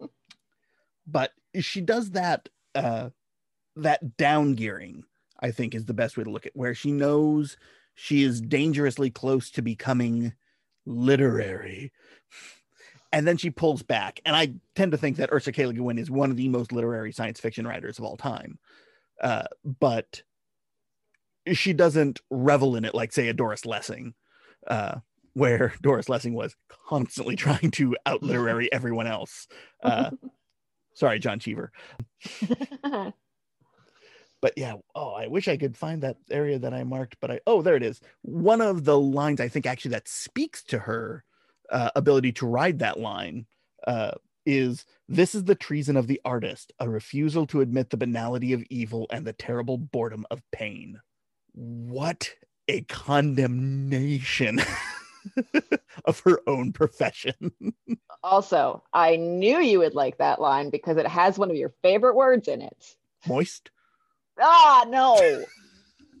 but 1.06 1.32
she 1.60 1.80
does 1.80 2.12
that 2.12 2.48
uh 2.74 3.10
that 3.76 4.16
down 4.16 4.54
gearing 4.54 5.02
i 5.40 5.50
think 5.50 5.74
is 5.74 5.84
the 5.84 5.94
best 5.94 6.16
way 6.16 6.24
to 6.24 6.30
look 6.30 6.46
at 6.46 6.56
where 6.56 6.74
she 6.74 6.92
knows 6.92 7.56
she 7.94 8.22
is 8.22 8.40
dangerously 8.40 9.10
close 9.10 9.50
to 9.50 9.60
becoming 9.60 10.32
literary. 10.86 11.92
And 13.12 13.26
then 13.26 13.36
she 13.36 13.50
pulls 13.50 13.82
back. 13.82 14.20
And 14.24 14.34
I 14.34 14.54
tend 14.74 14.92
to 14.92 14.98
think 14.98 15.18
that 15.18 15.32
Ursula 15.32 15.52
K. 15.52 15.66
Le 15.66 15.74
Guin 15.74 15.98
is 15.98 16.10
one 16.10 16.30
of 16.30 16.36
the 16.36 16.48
most 16.48 16.72
literary 16.72 17.12
science 17.12 17.40
fiction 17.40 17.66
writers 17.66 17.98
of 17.98 18.04
all 18.04 18.16
time. 18.16 18.58
Uh, 19.20 19.44
but 19.64 20.22
she 21.52 21.72
doesn't 21.72 22.20
revel 22.30 22.76
in 22.76 22.84
it 22.84 22.94
like, 22.94 23.12
say, 23.12 23.28
a 23.28 23.32
Doris 23.34 23.66
Lessing, 23.66 24.14
uh, 24.66 24.96
where 25.34 25.74
Doris 25.82 26.08
Lessing 26.08 26.34
was 26.34 26.56
constantly 26.88 27.36
trying 27.36 27.70
to 27.72 27.96
out 28.06 28.22
literary 28.22 28.72
everyone 28.72 29.06
else. 29.06 29.46
Uh, 29.82 30.10
sorry, 30.94 31.18
John 31.18 31.38
Cheever. 31.38 31.72
but 34.42 34.52
yeah 34.58 34.74
oh 34.94 35.12
i 35.12 35.26
wish 35.26 35.48
i 35.48 35.56
could 35.56 35.76
find 35.76 36.02
that 36.02 36.18
area 36.30 36.58
that 36.58 36.74
i 36.74 36.84
marked 36.84 37.16
but 37.20 37.30
i 37.30 37.40
oh 37.46 37.62
there 37.62 37.76
it 37.76 37.82
is. 37.82 38.00
One 38.20 38.60
of 38.60 38.84
the 38.84 38.98
lines 38.98 39.40
i 39.40 39.48
think 39.48 39.64
actually 39.64 39.92
that 39.92 40.08
speaks 40.08 40.62
to 40.64 40.80
her 40.80 41.24
uh, 41.70 41.90
ability 41.96 42.32
to 42.32 42.46
ride 42.46 42.80
that 42.80 43.00
line 43.00 43.46
uh, 43.86 44.12
is 44.44 44.84
this 45.08 45.34
is 45.34 45.44
the 45.44 45.54
treason 45.54 45.96
of 45.96 46.06
the 46.06 46.20
artist 46.24 46.72
a 46.78 46.88
refusal 46.88 47.46
to 47.46 47.60
admit 47.60 47.90
the 47.90 47.96
banality 47.96 48.52
of 48.52 48.62
evil 48.68 49.06
and 49.10 49.26
the 49.26 49.32
terrible 49.32 49.78
boredom 49.78 50.26
of 50.30 50.42
pain. 50.52 51.00
What 51.54 52.30
a 52.68 52.82
condemnation 52.82 54.60
of 56.04 56.20
her 56.20 56.40
own 56.46 56.72
profession. 56.72 57.52
Also 58.24 58.84
i 58.92 59.16
knew 59.16 59.58
you 59.58 59.80
would 59.80 59.96
like 59.96 60.18
that 60.18 60.40
line 60.40 60.70
because 60.70 60.96
it 60.96 61.08
has 61.08 61.40
one 61.40 61.50
of 61.50 61.56
your 61.56 61.74
favorite 61.82 62.14
words 62.14 62.46
in 62.46 62.62
it. 62.62 62.94
Moist 63.26 63.72
Ah, 64.40 64.84
no. 64.88 65.44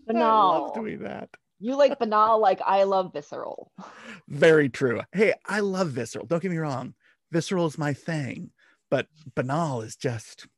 Banal. 0.06 0.52
I 0.54 0.58
love 0.58 0.74
doing 0.74 1.02
that. 1.02 1.30
You 1.60 1.76
like 1.76 1.98
banal 1.98 2.40
like 2.40 2.60
I 2.66 2.82
love 2.82 3.12
visceral. 3.12 3.70
Very 4.28 4.68
true. 4.68 5.00
Hey, 5.12 5.34
I 5.46 5.60
love 5.60 5.90
visceral. 5.90 6.26
Don't 6.26 6.42
get 6.42 6.50
me 6.50 6.58
wrong. 6.58 6.94
Visceral 7.30 7.66
is 7.66 7.78
my 7.78 7.92
thing, 7.92 8.50
but 8.90 9.06
banal 9.36 9.80
is 9.82 9.94
just 9.94 10.48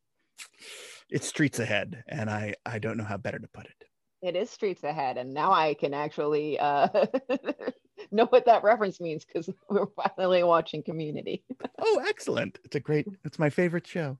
it's 1.09 1.27
streets 1.27 1.59
ahead 1.59 2.03
and 2.07 2.29
I 2.29 2.55
I 2.65 2.79
don't 2.79 2.97
know 2.97 3.03
how 3.03 3.17
better 3.17 3.37
to 3.37 3.47
put 3.47 3.65
it. 3.65 3.83
It 4.21 4.35
is 4.35 4.49
streets 4.49 4.83
ahead 4.83 5.17
and 5.17 5.33
now 5.33 5.51
I 5.51 5.75
can 5.75 5.93
actually 5.93 6.57
uh 6.57 6.87
know 8.11 8.25
what 8.25 8.45
that 8.45 8.63
reference 8.63 8.99
means 8.99 9.25
because 9.25 9.49
we're 9.69 9.87
finally 9.95 10.43
watching 10.43 10.83
Community. 10.83 11.43
oh, 11.79 12.03
excellent! 12.07 12.59
It's 12.63 12.75
a 12.75 12.79
great. 12.79 13.07
It's 13.23 13.39
my 13.39 13.49
favorite 13.49 13.87
show. 13.87 14.17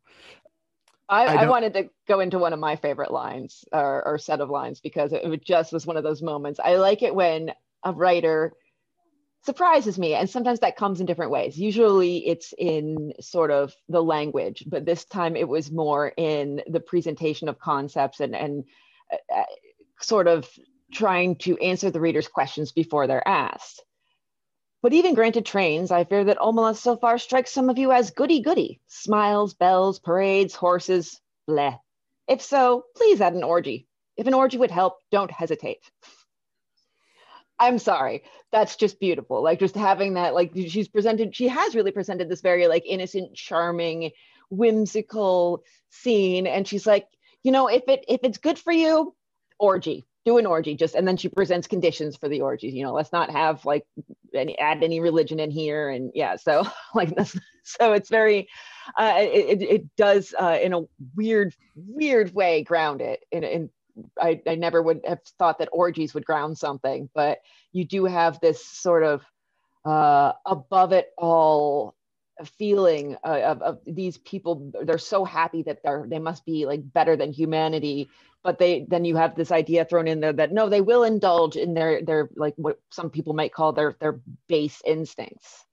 I, 1.08 1.26
I, 1.26 1.44
I 1.44 1.50
wanted 1.50 1.74
to 1.76 1.90
go 2.08 2.20
into 2.20 2.40
one 2.40 2.54
of 2.54 2.60
my 2.60 2.76
favorite 2.76 3.12
lines 3.12 3.64
or, 3.72 4.06
or 4.08 4.18
set 4.18 4.42
of 4.42 4.50
lines 4.50 4.80
because 4.80 5.14
it, 5.14 5.44
just 5.44 5.72
was 5.72 5.86
one 5.86 5.98
of 5.98 6.04
those 6.04 6.22
moments. 6.22 6.60
I 6.64 6.76
like 6.78 7.04
it 7.04 7.14
when 7.14 7.52
a 7.84 7.92
writer 7.92 8.54
surprises 9.46 10.00
me 10.00 10.16
and 10.16 10.28
sometimes 10.28 10.62
that 10.62 10.76
comes 10.76 11.00
in 11.00 11.06
different 11.06 11.32
ways 11.32 11.56
usually 11.56 12.28
it's 12.28 12.52
in 12.58 13.14
sort 13.22 13.52
of 13.52 13.72
the 13.90 14.02
language 14.02 14.64
but 14.66 14.86
this 14.86 15.06
time 15.06 15.36
it 15.36 15.48
was 15.48 15.72
more 15.72 16.12
in 16.18 16.64
the 16.66 16.80
presentation 16.80 17.48
of 17.48 17.60
concepts 17.60 18.22
and 18.22 18.36
and 18.36 18.64
uh, 19.14 19.44
sort 20.02 20.28
of 20.28 20.50
trying 20.92 21.36
to 21.36 21.56
answer 21.60 21.92
the 21.92 22.02
reader's 22.02 22.28
questions 22.28 22.72
before 22.72 23.06
they're 23.06 23.28
asked 23.28 23.84
but 24.86 24.94
even 24.94 25.16
granted 25.16 25.44
trains 25.48 25.90
i 25.90 26.04
fear 26.04 26.24
that 26.24 26.38
omelas 26.38 26.76
so 26.78 26.96
far 26.96 27.18
strikes 27.18 27.50
some 27.50 27.72
of 27.72 27.80
you 27.80 27.92
as 27.92 28.12
goody 28.12 28.40
goody 28.40 28.80
smiles 28.86 29.56
bells 29.56 29.98
parades 29.98 30.54
horses 30.54 31.20
bleh 31.50 31.76
if 32.28 32.40
so 32.40 32.84
please 32.96 33.20
add 33.20 33.34
an 33.34 33.44
orgy 33.44 33.88
if 34.16 34.28
an 34.28 34.36
orgy 34.36 34.60
would 34.60 34.70
help 34.70 35.00
don't 35.12 35.32
hesitate 35.32 35.80
I'm 37.58 37.80
sorry. 37.80 38.24
That's 38.52 38.76
just 38.76 39.00
beautiful. 39.00 39.42
Like 39.42 39.60
just 39.60 39.76
having 39.76 40.16
that, 40.16 40.34
like 40.34 40.52
she's 40.54 40.90
presented, 40.90 41.34
she 41.34 41.48
has 41.48 41.74
really 41.74 41.92
presented 41.92 42.28
this 42.28 42.42
very 42.42 42.68
like 42.68 42.84
innocent, 42.86 43.34
charming, 43.34 44.12
whimsical 44.50 45.64
scene. 45.90 46.48
And 46.48 46.68
she's 46.68 46.86
like, 46.86 47.08
you 47.44 47.54
know, 47.54 47.70
if 47.70 47.84
it 47.88 48.04
if 48.10 48.20
it's 48.24 48.40
good 48.40 48.60
for 48.60 48.74
you, 48.74 49.16
orgy, 49.58 50.04
do 50.26 50.38
an 50.38 50.46
orgy. 50.46 50.76
Just 50.76 50.96
and 50.96 51.08
then 51.08 51.18
she 51.18 51.30
presents 51.30 51.68
conditions 51.68 52.18
for 52.18 52.28
the 52.28 52.42
orgies. 52.42 52.74
You 52.74 52.84
know, 52.84 52.94
let's 52.94 53.12
not 53.12 53.30
have 53.32 53.64
like 53.66 53.86
any 54.34 54.58
add 54.60 54.84
any 54.84 55.00
religion 55.00 55.40
in 55.40 55.52
here. 55.52 55.90
And 55.90 56.12
yeah, 56.14 56.36
so 56.36 56.68
like 56.96 57.16
this, 57.16 57.38
so 57.64 57.94
it's 57.94 58.10
very, 58.10 58.50
uh, 58.98 59.14
it 59.18 59.62
it 59.62 59.96
does 59.96 60.34
uh, 60.40 60.58
in 60.62 60.74
a 60.74 60.82
weird 61.16 61.56
weird 61.76 62.34
way 62.34 62.64
ground 62.64 63.02
it 63.02 63.24
in 63.32 63.44
in 63.44 63.70
I, 64.20 64.42
I 64.46 64.56
never 64.56 64.82
would 64.82 65.02
have 65.08 65.22
thought 65.40 65.60
that 65.60 65.70
orgies 65.72 66.14
would 66.14 66.26
ground 66.26 66.58
something, 66.58 67.10
but 67.14 67.40
you 67.72 67.86
do 67.86 68.06
have 68.06 68.40
this 68.40 68.66
sort 68.66 69.04
of 69.04 69.24
uh, 69.86 70.34
above 70.46 70.92
it 70.92 71.12
all 71.18 71.96
feeling 72.58 73.16
uh, 73.24 73.42
of, 73.42 73.62
of 73.62 73.80
these 73.86 74.18
people. 74.18 74.72
They're 74.84 74.98
so 74.98 75.24
happy 75.26 75.64
that 75.64 75.80
they're 75.84 76.06
they 76.08 76.20
must 76.20 76.46
be 76.46 76.66
like 76.66 76.82
better 76.94 77.16
than 77.16 77.32
humanity, 77.32 78.10
but 78.44 78.60
they 78.60 78.86
then 78.90 79.06
you 79.06 79.16
have 79.16 79.36
this 79.36 79.52
idea 79.52 79.86
thrown 79.86 80.08
in 80.08 80.20
there 80.20 80.34
that 80.34 80.52
no, 80.52 80.70
they 80.70 80.82
will 80.82 81.04
indulge 81.04 81.56
in 81.56 81.74
their 81.74 82.02
their 82.02 82.30
like 82.36 82.54
what 82.58 82.80
some 82.92 83.10
people 83.10 83.34
might 83.34 83.54
call 83.54 83.72
their 83.74 83.96
their 84.00 84.20
base 84.48 84.82
instincts. 84.86 85.66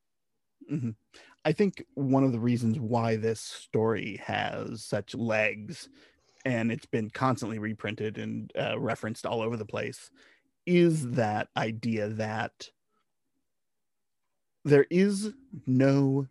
Mm-hmm. 0.71 0.90
I 1.45 1.52
think 1.52 1.85
one 1.95 2.23
of 2.23 2.33
the 2.33 2.38
reasons 2.38 2.78
why 2.78 3.16
this 3.16 3.40
story 3.40 4.21
has 4.25 4.85
such 4.85 5.14
legs 5.14 5.88
and 6.45 6.71
it's 6.71 6.87
been 6.87 7.11
constantly 7.11 7.59
reprinted 7.59 8.19
and 8.19 8.52
uh, 8.59 8.78
referenced 8.78 9.26
all 9.26 9.42
over 9.42 9.57
the 9.57 9.64
place 9.64 10.11
is 10.66 11.11
that 11.12 11.49
idea 11.57 12.09
that 12.09 12.69
there 14.64 14.87
is 14.90 15.33
no 15.66 16.26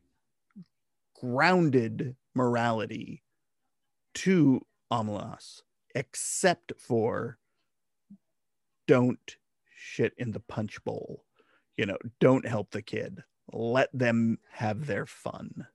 grounded 1.22 2.16
morality 2.34 3.24
to 4.14 4.66
Omelas 4.92 5.62
except 5.96 6.74
for 6.78 7.38
don't 8.88 9.38
shit 9.76 10.14
in 10.18 10.32
the 10.32 10.40
punch 10.40 10.84
bowl. 10.84 11.24
You 11.78 11.86
know, 11.86 11.98
don't 12.20 12.46
help 12.46 12.72
the 12.72 12.82
kid. 12.82 13.24
Let 13.54 13.90
them 13.94 14.40
have 14.52 14.86
their 14.86 15.06
fun. 15.06 15.68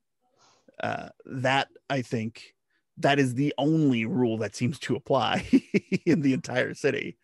Uh, 0.82 1.08
that 1.24 1.68
I 1.88 2.02
think 2.02 2.54
that 2.98 3.18
is 3.18 3.34
the 3.34 3.54
only 3.58 4.04
rule 4.04 4.38
that 4.38 4.54
seems 4.54 4.78
to 4.80 4.96
apply 4.96 5.46
in 6.06 6.20
the 6.20 6.32
entire 6.32 6.74
city. 6.74 7.18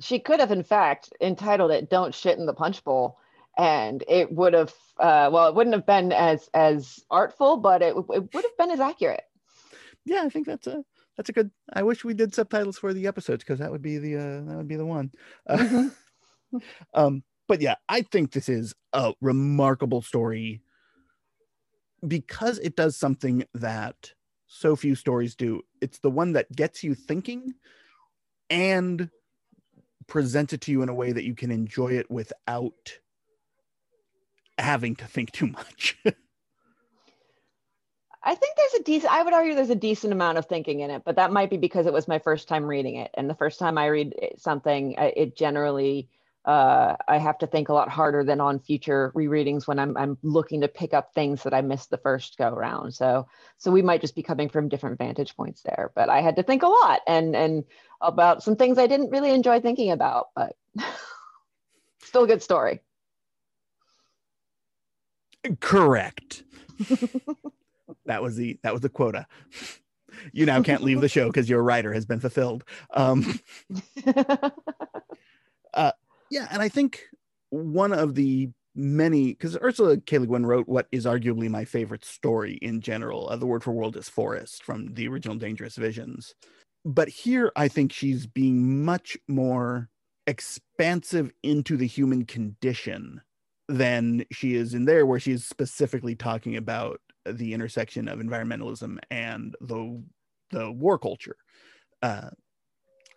She 0.00 0.18
could 0.18 0.40
have, 0.40 0.52
in 0.52 0.62
fact, 0.62 1.12
entitled 1.20 1.70
it 1.70 1.90
"Don't 1.90 2.14
Shit 2.14 2.38
in 2.38 2.46
the 2.46 2.54
Punch 2.54 2.82
Bowl," 2.84 3.18
and 3.58 4.02
it 4.08 4.32
would 4.32 4.54
have. 4.54 4.72
Uh, 4.98 5.30
well, 5.32 5.48
it 5.48 5.54
wouldn't 5.54 5.74
have 5.74 5.86
been 5.86 6.12
as 6.12 6.48
as 6.54 7.00
artful, 7.10 7.56
but 7.56 7.82
it, 7.82 7.94
it 7.96 8.34
would 8.34 8.44
have 8.44 8.56
been 8.58 8.70
as 8.70 8.80
accurate. 8.80 9.24
Yeah, 10.04 10.22
I 10.24 10.28
think 10.28 10.46
that's 10.46 10.66
a 10.66 10.84
that's 11.16 11.28
a 11.28 11.32
good. 11.32 11.50
I 11.72 11.82
wish 11.82 12.04
we 12.04 12.14
did 12.14 12.34
subtitles 12.34 12.78
for 12.78 12.92
the 12.92 13.06
episodes 13.06 13.44
because 13.44 13.58
that 13.58 13.70
would 13.70 13.82
be 13.82 13.98
the 13.98 14.16
uh, 14.16 14.40
that 14.48 14.56
would 14.56 14.68
be 14.68 14.76
the 14.76 14.86
one. 14.86 15.10
Uh, 15.46 15.56
mm-hmm. 15.56 16.58
um, 16.94 17.22
but 17.48 17.60
yeah, 17.60 17.76
I 17.88 18.02
think 18.02 18.32
this 18.32 18.48
is 18.48 18.74
a 18.92 19.14
remarkable 19.20 20.02
story 20.02 20.62
because 22.06 22.58
it 22.58 22.76
does 22.76 22.96
something 22.96 23.44
that 23.54 24.12
so 24.46 24.76
few 24.76 24.94
stories 24.94 25.34
do. 25.34 25.62
It's 25.80 25.98
the 25.98 26.10
one 26.10 26.32
that 26.32 26.50
gets 26.54 26.82
you 26.84 26.94
thinking 26.94 27.54
and 28.50 29.10
presents 30.06 30.52
it 30.52 30.60
to 30.62 30.72
you 30.72 30.82
in 30.82 30.88
a 30.88 30.94
way 30.94 31.12
that 31.12 31.24
you 31.24 31.34
can 31.34 31.50
enjoy 31.50 31.88
it 31.88 32.10
without 32.10 32.98
having 34.58 34.96
to 34.96 35.04
think 35.06 35.32
too 35.32 35.46
much. 35.46 35.98
I 38.24 38.36
think 38.36 38.56
there's 38.56 38.74
a 38.80 38.82
decent, 38.84 39.12
I 39.12 39.22
would 39.22 39.34
argue 39.34 39.54
there's 39.54 39.70
a 39.70 39.74
decent 39.74 40.12
amount 40.12 40.38
of 40.38 40.46
thinking 40.46 40.80
in 40.80 40.90
it, 40.90 41.02
but 41.04 41.16
that 41.16 41.32
might 41.32 41.50
be 41.50 41.56
because 41.56 41.86
it 41.86 41.92
was 41.92 42.06
my 42.06 42.20
first 42.20 42.46
time 42.46 42.64
reading 42.64 42.94
it. 42.94 43.10
And 43.14 43.28
the 43.28 43.34
first 43.34 43.58
time 43.58 43.76
I 43.76 43.86
read 43.86 44.14
something, 44.38 44.94
it 44.96 45.36
generally 45.36 46.08
uh, 46.44 46.96
I 47.06 47.18
have 47.18 47.38
to 47.38 47.46
think 47.46 47.68
a 47.68 47.72
lot 47.72 47.88
harder 47.88 48.24
than 48.24 48.40
on 48.40 48.58
future 48.58 49.12
rereadings 49.14 49.66
when 49.66 49.78
I'm, 49.78 49.96
I'm 49.96 50.18
looking 50.22 50.62
to 50.62 50.68
pick 50.68 50.92
up 50.92 51.14
things 51.14 51.44
that 51.44 51.54
I 51.54 51.60
missed 51.60 51.90
the 51.90 51.98
first 51.98 52.36
go 52.36 52.48
around. 52.48 52.92
So, 52.92 53.28
so 53.58 53.70
we 53.70 53.82
might 53.82 54.00
just 54.00 54.16
be 54.16 54.24
coming 54.24 54.48
from 54.48 54.68
different 54.68 54.98
vantage 54.98 55.36
points 55.36 55.62
there, 55.62 55.92
but 55.94 56.08
I 56.08 56.20
had 56.20 56.36
to 56.36 56.42
think 56.42 56.64
a 56.64 56.68
lot 56.68 57.00
and, 57.06 57.36
and 57.36 57.64
about 58.00 58.42
some 58.42 58.56
things 58.56 58.78
I 58.78 58.88
didn't 58.88 59.10
really 59.10 59.30
enjoy 59.30 59.60
thinking 59.60 59.92
about, 59.92 60.30
but 60.34 60.56
still 62.00 62.24
a 62.24 62.28
good 62.28 62.42
story. 62.42 62.80
Correct. 65.60 66.44
that 68.06 68.22
was 68.22 68.36
the, 68.36 68.58
that 68.62 68.72
was 68.72 68.82
the 68.82 68.88
quota. 68.88 69.26
You 70.32 70.46
now 70.46 70.62
can't 70.62 70.82
leave 70.82 71.00
the 71.00 71.08
show 71.08 71.26
because 71.28 71.48
your 71.48 71.62
writer 71.62 71.92
has 71.92 72.04
been 72.04 72.20
fulfilled. 72.20 72.64
Um, 72.94 73.40
uh, 75.74 75.92
yeah, 76.30 76.48
and 76.50 76.62
I 76.62 76.68
think 76.68 77.02
one 77.50 77.92
of 77.92 78.14
the 78.14 78.50
many 78.74 79.32
because 79.32 79.56
Ursula 79.60 79.98
K. 79.98 80.18
Le 80.18 80.26
Guin 80.26 80.46
wrote 80.46 80.68
what 80.68 80.86
is 80.92 81.04
arguably 81.04 81.48
my 81.48 81.64
favorite 81.64 82.04
story 82.04 82.54
in 82.62 82.80
general. 82.80 83.28
Uh, 83.28 83.36
the 83.36 83.46
word 83.46 83.62
for 83.62 83.72
world 83.72 83.96
is 83.96 84.08
forest 84.08 84.62
from 84.64 84.94
the 84.94 85.08
original 85.08 85.36
Dangerous 85.36 85.76
Visions. 85.76 86.34
But 86.84 87.08
here, 87.08 87.52
I 87.54 87.68
think 87.68 87.92
she's 87.92 88.26
being 88.26 88.84
much 88.84 89.16
more 89.28 89.88
expansive 90.26 91.32
into 91.42 91.76
the 91.76 91.86
human 91.86 92.24
condition 92.24 93.20
than 93.72 94.24
she 94.30 94.54
is 94.54 94.74
in 94.74 94.84
there, 94.84 95.06
where 95.06 95.20
she's 95.20 95.44
specifically 95.44 96.14
talking 96.14 96.56
about 96.56 97.00
the 97.24 97.54
intersection 97.54 98.08
of 98.08 98.18
environmentalism 98.18 98.98
and 99.10 99.54
the 99.60 100.02
the 100.50 100.70
war 100.70 100.98
culture. 100.98 101.36
Uh, 102.02 102.30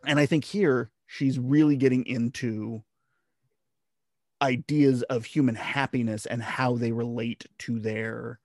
and 0.06 0.20
I 0.20 0.26
think 0.26 0.46
here 0.46 0.92
she's 1.08 1.38
really 1.38 1.76
getting 1.76 2.06
into 2.06 2.84
ideas 4.42 5.02
of 5.04 5.26
human 5.26 5.56
happiness 5.56 6.26
and 6.26 6.42
how 6.42 6.76
they 6.76 6.92
relate 6.92 7.46
to 7.60 7.80
their 7.80 8.40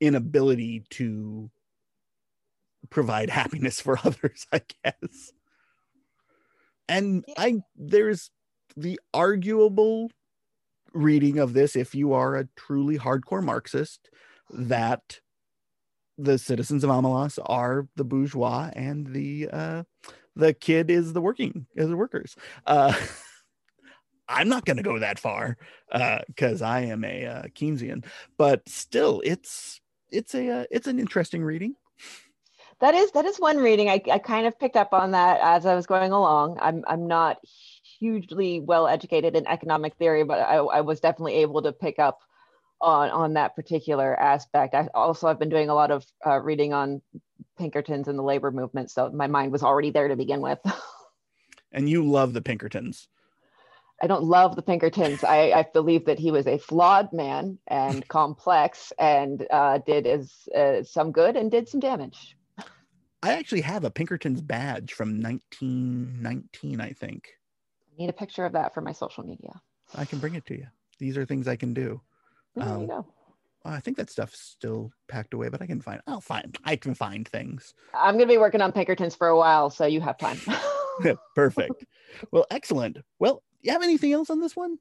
inability 0.00 0.84
to 0.90 1.50
provide 2.88 3.30
happiness 3.30 3.80
for 3.80 3.98
others 4.04 4.46
i 4.52 4.60
guess 4.82 5.32
and 6.88 7.24
i 7.38 7.60
there's 7.76 8.30
the 8.76 8.98
arguable 9.14 10.10
reading 10.92 11.38
of 11.38 11.52
this 11.52 11.76
if 11.76 11.94
you 11.94 12.12
are 12.12 12.36
a 12.36 12.48
truly 12.56 12.98
hardcore 12.98 13.42
marxist 13.42 14.10
that 14.50 15.20
the 16.18 16.38
citizens 16.38 16.84
of 16.84 16.90
Omelas 16.90 17.38
are 17.46 17.86
the 17.96 18.04
bourgeois 18.04 18.70
and 18.74 19.06
the 19.08 19.48
uh 19.52 19.82
the 20.36 20.52
kid 20.52 20.90
is 20.90 21.12
the 21.12 21.20
working 21.20 21.66
is 21.76 21.88
the 21.88 21.96
workers 21.96 22.36
uh 22.66 22.94
I'm 24.30 24.48
not 24.48 24.64
going 24.64 24.76
to 24.76 24.82
go 24.82 24.98
that 25.00 25.18
far 25.18 25.56
because 25.92 26.62
uh, 26.62 26.66
I 26.66 26.80
am 26.82 27.04
a 27.04 27.26
uh, 27.26 27.42
Keynesian, 27.48 28.04
but 28.38 28.66
still, 28.68 29.20
it's 29.24 29.80
it's 30.10 30.34
a 30.36 30.60
uh, 30.60 30.64
it's 30.70 30.86
an 30.86 31.00
interesting 31.00 31.42
reading. 31.42 31.74
That 32.78 32.94
is 32.94 33.10
that 33.12 33.26
is 33.26 33.38
one 33.38 33.58
reading 33.58 33.90
I, 33.90 34.00
I 34.10 34.18
kind 34.18 34.46
of 34.46 34.58
picked 34.58 34.76
up 34.76 34.94
on 34.94 35.10
that 35.10 35.40
as 35.42 35.66
I 35.66 35.74
was 35.74 35.86
going 35.86 36.12
along. 36.12 36.58
I'm 36.62 36.84
I'm 36.86 37.08
not 37.08 37.38
hugely 38.00 38.60
well 38.60 38.88
educated 38.88 39.36
in 39.36 39.46
economic 39.46 39.94
theory, 39.96 40.24
but 40.24 40.40
I, 40.40 40.56
I 40.56 40.80
was 40.80 41.00
definitely 41.00 41.36
able 41.36 41.62
to 41.62 41.72
pick 41.72 41.98
up 41.98 42.20
on 42.80 43.10
on 43.10 43.34
that 43.34 43.54
particular 43.54 44.18
aspect. 44.18 44.74
I 44.74 44.88
also 44.94 45.28
I've 45.28 45.38
been 45.38 45.50
doing 45.50 45.68
a 45.68 45.74
lot 45.74 45.90
of 45.90 46.04
uh, 46.26 46.40
reading 46.40 46.72
on 46.72 47.02
Pinkertons 47.58 48.08
and 48.08 48.18
the 48.18 48.22
labor 48.22 48.50
movement, 48.50 48.90
so 48.90 49.10
my 49.10 49.26
mind 49.26 49.52
was 49.52 49.62
already 49.62 49.90
there 49.90 50.08
to 50.08 50.16
begin 50.16 50.40
with. 50.40 50.58
and 51.72 51.88
you 51.88 52.04
love 52.04 52.32
the 52.32 52.42
Pinkertons. 52.42 53.08
I 54.02 54.06
don't 54.06 54.24
love 54.24 54.56
the 54.56 54.62
Pinkertons. 54.62 55.22
I, 55.22 55.52
I 55.52 55.66
believe 55.74 56.06
that 56.06 56.18
he 56.18 56.30
was 56.30 56.46
a 56.46 56.56
flawed 56.56 57.12
man 57.12 57.58
and 57.66 58.06
complex, 58.08 58.94
and 58.98 59.46
uh, 59.50 59.78
did 59.78 60.06
as 60.06 60.48
uh, 60.56 60.82
some 60.82 61.12
good 61.12 61.36
and 61.36 61.50
did 61.50 61.68
some 61.68 61.80
damage. 61.80 62.34
I 63.22 63.34
actually 63.34 63.60
have 63.60 63.84
a 63.84 63.90
Pinkertons 63.90 64.40
badge 64.40 64.94
from 64.94 65.20
1919, 65.20 66.80
I 66.80 66.92
think. 66.92 67.28
Need 68.00 68.08
a 68.08 68.14
picture 68.14 68.46
of 68.46 68.54
that 68.54 68.72
for 68.72 68.80
my 68.80 68.92
social 68.92 69.26
media. 69.26 69.60
I 69.94 70.06
can 70.06 70.20
bring 70.20 70.34
it 70.34 70.46
to 70.46 70.56
you. 70.56 70.66
These 70.98 71.18
are 71.18 71.26
things 71.26 71.46
I 71.46 71.56
can 71.56 71.74
do. 71.74 72.00
There 72.56 72.66
Um, 72.66 72.80
you 72.80 72.86
go. 72.86 73.06
I 73.62 73.78
think 73.80 73.98
that 73.98 74.08
stuff's 74.08 74.40
still 74.40 74.90
packed 75.06 75.34
away, 75.34 75.50
but 75.50 75.60
I 75.60 75.66
can 75.66 75.82
find. 75.82 76.00
I'll 76.06 76.22
find. 76.22 76.56
I 76.64 76.76
can 76.76 76.94
find 76.94 77.28
things. 77.28 77.74
I'm 77.92 78.14
going 78.14 78.26
to 78.26 78.32
be 78.32 78.38
working 78.38 78.62
on 78.62 78.72
Pinkertons 78.72 79.14
for 79.14 79.28
a 79.28 79.36
while, 79.36 79.68
so 79.68 79.84
you 79.84 80.00
have 80.00 80.16
time. 80.16 80.38
Perfect. 81.34 81.84
well, 82.32 82.46
excellent. 82.50 82.96
Well, 83.18 83.42
you 83.60 83.70
have 83.70 83.82
anything 83.82 84.14
else 84.14 84.30
on 84.30 84.40
this 84.40 84.56
one? 84.56 84.78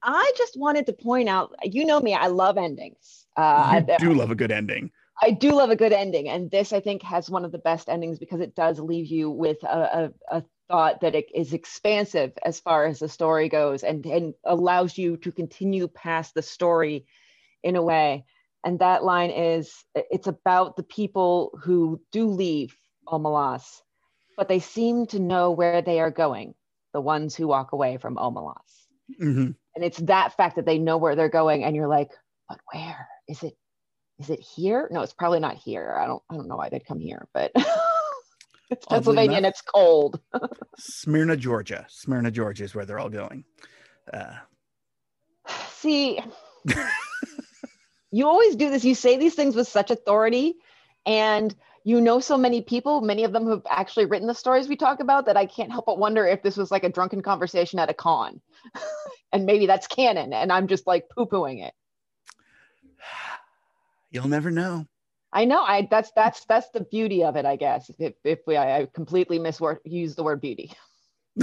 I 0.00 0.32
just 0.36 0.56
wanted 0.56 0.86
to 0.86 0.92
point 0.92 1.28
out, 1.28 1.56
you 1.64 1.84
know 1.84 1.98
me, 1.98 2.14
I 2.14 2.28
love 2.28 2.56
endings. 2.56 3.26
Uh, 3.36 3.40
I, 3.90 3.96
do 3.98 4.14
love 4.14 4.30
a 4.30 4.36
good 4.36 4.52
ending. 4.52 4.92
I 5.20 5.32
do 5.32 5.50
love 5.56 5.70
a 5.70 5.76
good 5.76 5.92
ending, 5.92 6.28
and 6.28 6.52
this 6.52 6.72
I 6.72 6.78
think 6.78 7.02
has 7.02 7.28
one 7.28 7.44
of 7.44 7.50
the 7.50 7.58
best 7.58 7.88
endings 7.88 8.20
because 8.20 8.40
it 8.40 8.54
does 8.54 8.78
leave 8.78 9.06
you 9.06 9.28
with 9.28 9.60
a, 9.64 10.12
a, 10.30 10.36
a 10.38 10.44
thought 10.72 11.02
that 11.02 11.14
it 11.14 11.26
is 11.34 11.52
expansive 11.52 12.32
as 12.42 12.58
far 12.58 12.86
as 12.86 12.98
the 12.98 13.08
story 13.08 13.50
goes, 13.50 13.84
and 13.84 14.06
and 14.06 14.32
allows 14.44 14.96
you 14.96 15.18
to 15.18 15.30
continue 15.30 15.86
past 15.86 16.32
the 16.34 16.40
story 16.40 17.04
in 17.62 17.76
a 17.76 17.82
way. 17.82 18.24
And 18.64 18.78
that 18.78 19.04
line 19.04 19.30
is, 19.30 19.84
it's 19.94 20.28
about 20.28 20.76
the 20.76 20.82
people 20.84 21.58
who 21.62 22.00
do 22.10 22.28
leave 22.28 22.74
Omelas, 23.06 23.82
but 24.36 24.48
they 24.48 24.60
seem 24.60 25.06
to 25.08 25.18
know 25.18 25.50
where 25.50 25.82
they 25.82 26.00
are 26.00 26.10
going. 26.10 26.54
The 26.94 27.00
ones 27.02 27.34
who 27.34 27.48
walk 27.48 27.72
away 27.72 27.98
from 27.98 28.16
Omelas, 28.16 28.86
Mhm. 29.20 29.54
and 29.74 29.84
it's 29.84 29.98
that 29.98 30.36
fact 30.36 30.56
that 30.56 30.64
they 30.64 30.78
know 30.78 30.96
where 30.96 31.16
they're 31.16 31.28
going, 31.28 31.64
and 31.64 31.76
you're 31.76 31.88
like, 31.88 32.10
but 32.48 32.60
where 32.72 33.08
is 33.28 33.42
it? 33.42 33.56
Is 34.18 34.30
it 34.30 34.40
here? 34.40 34.88
No, 34.90 35.02
it's 35.02 35.12
probably 35.12 35.40
not 35.40 35.56
here. 35.56 35.96
I 35.98 36.06
don't. 36.06 36.22
I 36.30 36.36
don't 36.36 36.48
know 36.48 36.56
why 36.56 36.70
they'd 36.70 36.86
come 36.86 37.00
here, 37.00 37.28
but 37.34 37.52
it's 38.72 38.86
Pennsylvania 38.86 39.36
and 39.36 39.46
it's 39.46 39.60
cold. 39.60 40.20
Smyrna, 40.78 41.36
Georgia. 41.36 41.86
Smyrna, 41.88 42.30
Georgia 42.30 42.64
is 42.64 42.74
where 42.74 42.84
they're 42.84 42.98
all 42.98 43.10
going. 43.10 43.44
Uh, 44.12 44.34
See, 45.82 46.20
you 48.10 48.26
always 48.26 48.56
do 48.56 48.70
this. 48.70 48.84
You 48.84 48.94
say 48.94 49.18
these 49.18 49.34
things 49.34 49.54
with 49.56 49.68
such 49.68 49.90
authority, 49.90 50.54
and 51.06 51.54
you 51.84 52.00
know 52.00 52.20
so 52.20 52.38
many 52.38 52.62
people. 52.62 53.00
Many 53.00 53.24
of 53.24 53.32
them 53.32 53.48
have 53.48 53.62
actually 53.68 54.06
written 54.06 54.28
the 54.28 54.34
stories 54.34 54.68
we 54.68 54.76
talk 54.76 55.00
about 55.00 55.26
that 55.26 55.36
I 55.36 55.46
can't 55.46 55.72
help 55.72 55.86
but 55.86 55.98
wonder 55.98 56.26
if 56.26 56.42
this 56.42 56.56
was 56.56 56.70
like 56.70 56.84
a 56.84 56.88
drunken 56.88 57.22
conversation 57.22 57.78
at 57.78 57.90
a 57.90 57.94
con, 57.94 58.40
and 59.32 59.44
maybe 59.44 59.66
that's 59.66 59.86
canon, 59.86 60.32
and 60.32 60.52
I'm 60.52 60.68
just 60.68 60.86
like 60.86 61.08
poo 61.08 61.26
pooing 61.26 61.66
it. 61.66 61.74
you'll 64.10 64.28
never 64.28 64.50
know. 64.50 64.86
I 65.32 65.44
know. 65.46 65.62
I 65.62 65.88
that's 65.90 66.10
that's 66.14 66.44
that's 66.44 66.68
the 66.70 66.80
beauty 66.82 67.24
of 67.24 67.36
it, 67.36 67.44
I 67.46 67.56
guess. 67.56 67.90
If 67.98 68.14
if 68.24 68.40
we 68.46 68.56
I, 68.56 68.80
I 68.80 68.86
completely 68.92 69.38
misword 69.38 69.78
use 69.84 70.14
the 70.14 70.22
word 70.22 70.40
beauty. 70.40 70.72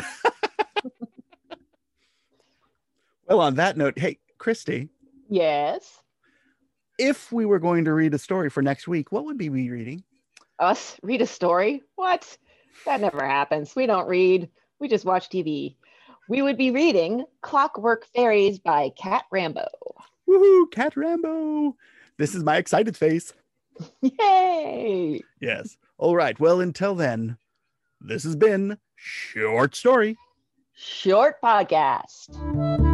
Well, 3.27 3.41
on 3.41 3.55
that 3.55 3.77
note, 3.77 4.00
hey, 4.00 4.17
Christy, 4.39 4.89
Yes. 5.29 6.00
if 6.98 7.31
we 7.31 7.46
were 7.46 7.60
going 7.60 7.86
to 7.86 7.93
read 7.93 8.15
a 8.15 8.17
story 8.17 8.50
for 8.50 8.63
next 8.63 8.88
week, 8.88 9.12
what 9.12 9.25
would 9.25 9.38
be 9.38 9.50
we 9.50 9.69
reading? 9.69 10.03
Us 10.58 10.98
read 11.03 11.22
a 11.22 11.27
story? 11.27 11.84
What? 11.96 12.38
That 12.88 13.01
never 13.01 13.24
happens. 13.24 13.75
We 13.75 13.86
don't 13.86 14.08
read. 14.08 14.50
We 14.79 14.88
just 14.88 15.05
watch 15.05 15.29
TV. 15.29 15.75
We 16.27 16.41
would 16.41 16.58
be 16.58 16.72
reading 16.72 17.24
Clockwork 17.41 18.08
Fairies 18.15 18.58
by 18.58 18.89
Cat 19.00 19.25
Rambo. 19.31 19.67
Woohoo, 20.27 20.72
Cat 20.72 20.98
Rambo. 20.98 21.75
This 22.17 22.34
is 22.34 22.43
my 22.43 22.58
excited 22.58 22.98
face. 22.98 23.31
Yay! 24.01 25.21
Yes. 25.39 25.77
All 25.97 26.15
right. 26.15 26.39
Well, 26.39 26.62
until 26.62 26.95
then, 26.95 27.38
this 28.01 28.23
has 28.23 28.36
been 28.36 28.77
Short 28.95 29.75
Story. 29.75 30.17
Short 30.73 31.41
podcast. 31.41 32.88